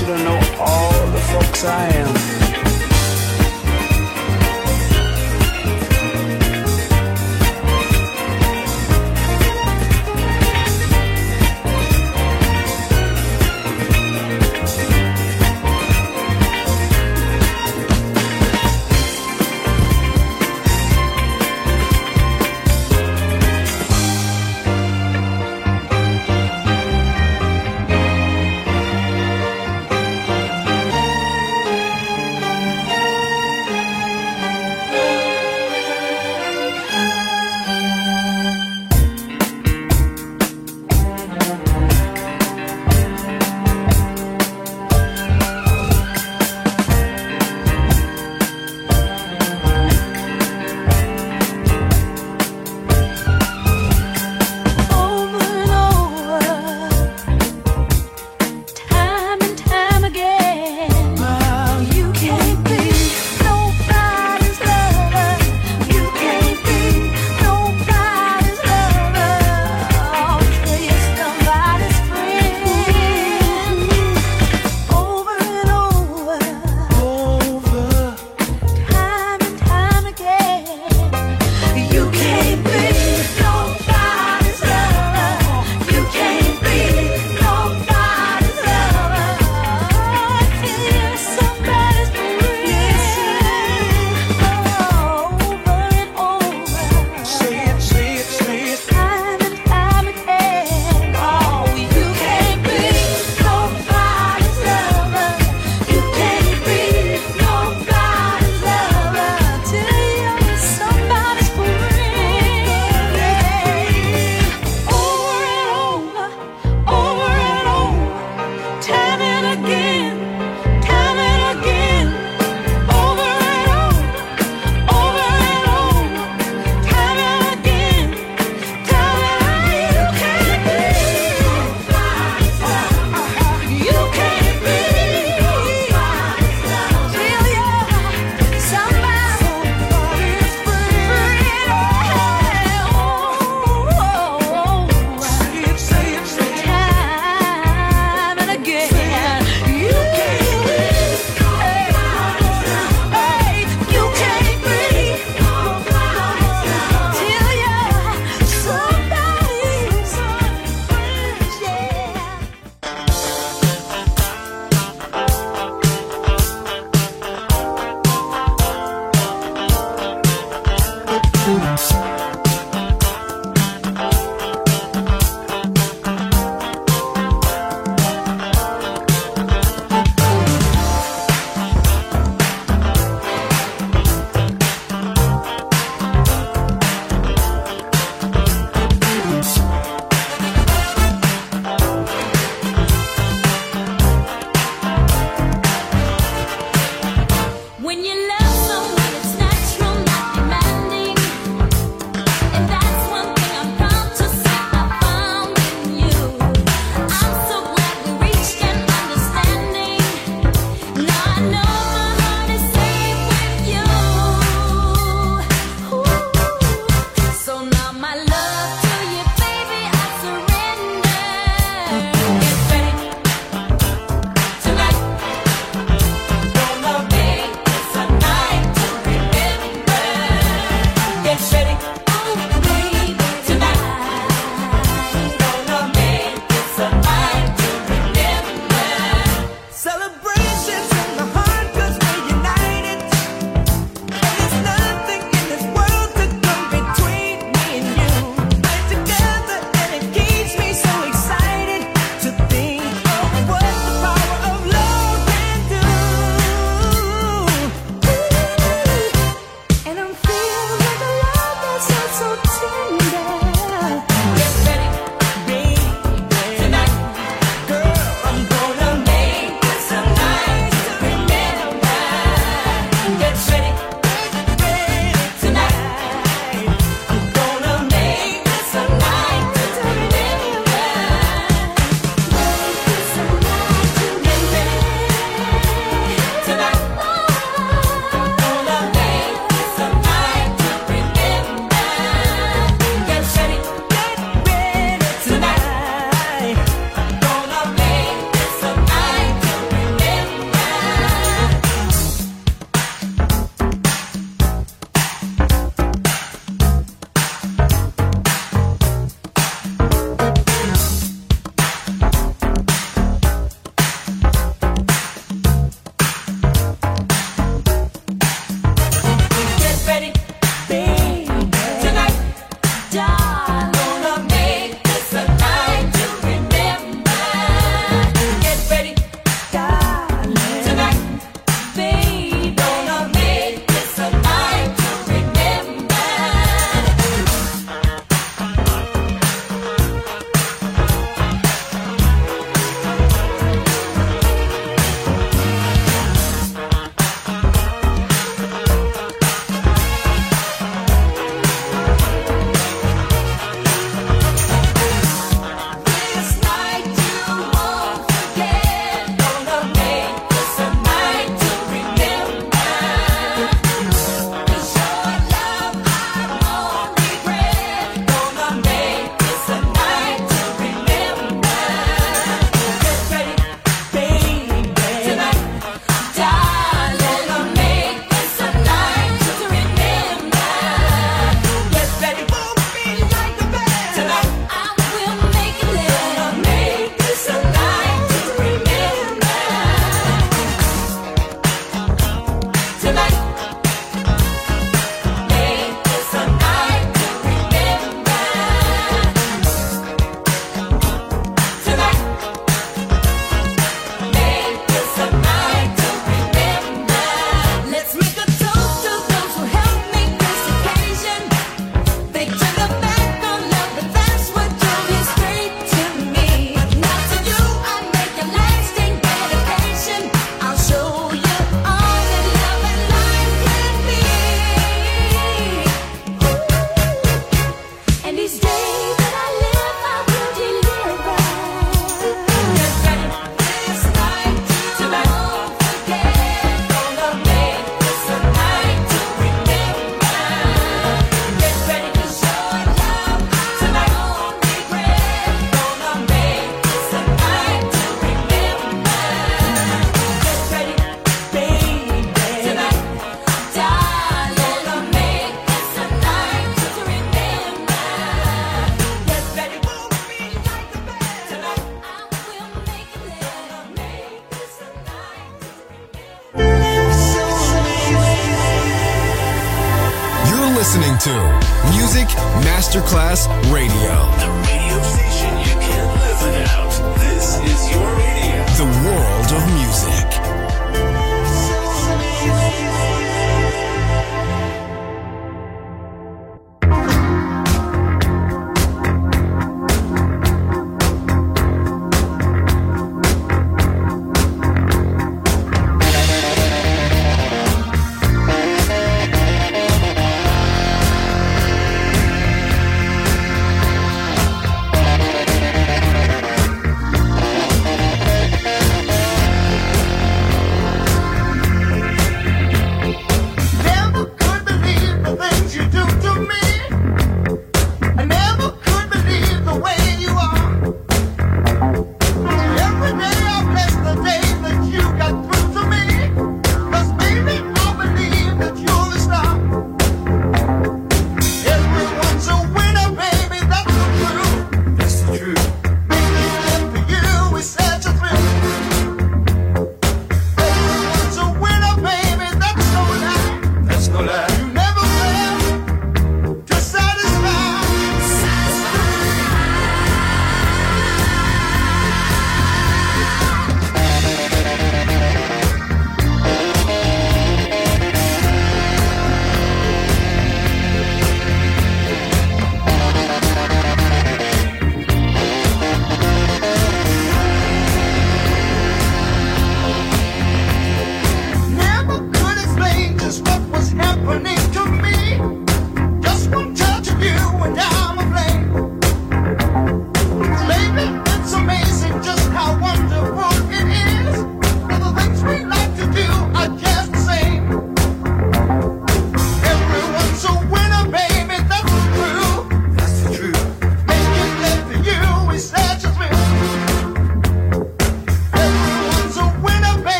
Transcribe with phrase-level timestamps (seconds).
[0.00, 2.47] You to know all the folks I am.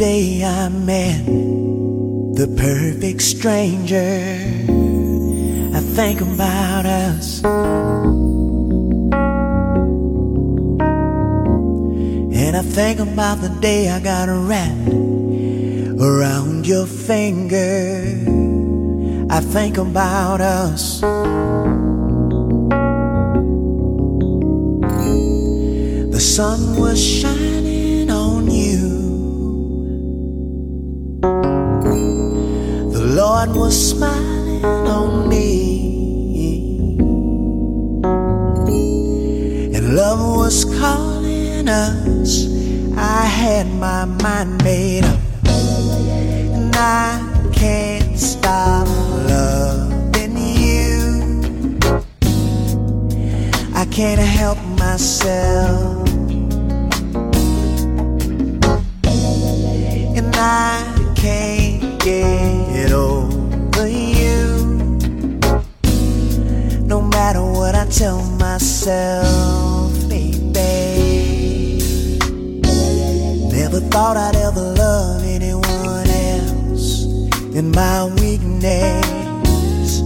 [0.00, 4.16] Day I met the perfect stranger.
[5.76, 7.44] I think about us.
[12.32, 14.88] And I think about the day I got wrapped
[16.00, 18.00] around your finger.
[19.28, 21.02] I think about us.
[26.14, 27.39] The sun was shining
[53.80, 56.06] I can't help myself,
[60.18, 64.66] and I can't get over you.
[66.84, 70.58] No matter what I tell myself, baby.
[73.50, 77.04] Never thought I'd ever love anyone else.
[77.54, 80.02] In my weakness,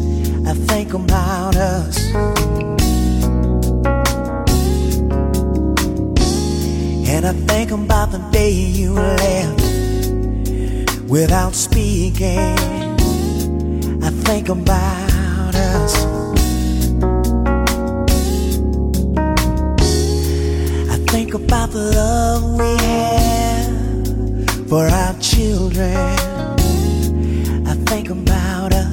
[0.47, 1.99] I think about us.
[7.15, 9.61] And I think about the day you left
[11.09, 12.59] without speaking.
[14.03, 15.95] I think about us.
[20.91, 25.97] I think about the love we have for our children.
[27.65, 28.85] I think about us.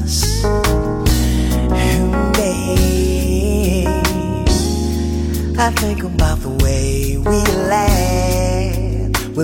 [5.63, 7.37] I think about the way we
[7.69, 7.90] laugh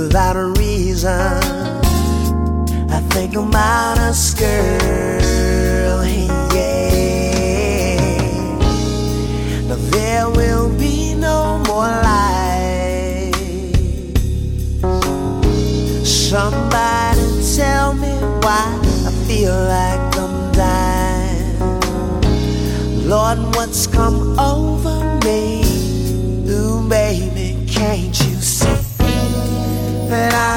[0.03, 1.11] without a reason.
[2.89, 6.05] I think about us, girl,
[6.53, 7.97] yeah.
[9.67, 13.33] Now there will be no more lies.
[16.05, 18.65] Somebody tell me why
[19.09, 21.57] I feel like I'm dying.
[23.09, 24.76] Lord, what's come over?
[30.09, 30.56] that I